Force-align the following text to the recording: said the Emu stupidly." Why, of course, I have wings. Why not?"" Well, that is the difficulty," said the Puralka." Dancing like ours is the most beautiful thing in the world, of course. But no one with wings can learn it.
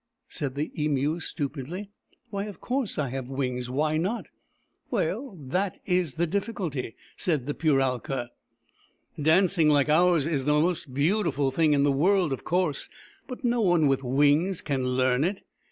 said 0.27 0.55
the 0.55 0.71
Emu 0.83 1.19
stupidly." 1.19 1.91
Why, 2.31 2.45
of 2.45 2.59
course, 2.59 2.97
I 2.97 3.09
have 3.09 3.29
wings. 3.29 3.69
Why 3.69 3.97
not?"" 3.97 4.29
Well, 4.89 5.37
that 5.39 5.77
is 5.85 6.15
the 6.15 6.25
difficulty," 6.25 6.95
said 7.15 7.45
the 7.45 7.53
Puralka." 7.53 8.29
Dancing 9.31 9.69
like 9.69 9.89
ours 9.89 10.25
is 10.25 10.45
the 10.45 10.53
most 10.53 10.91
beautiful 10.91 11.51
thing 11.51 11.73
in 11.73 11.83
the 11.83 11.91
world, 11.91 12.33
of 12.33 12.43
course. 12.43 12.89
But 13.27 13.43
no 13.43 13.61
one 13.61 13.85
with 13.85 14.01
wings 14.03 14.61
can 14.61 14.83
learn 14.95 15.23
it. 15.23 15.43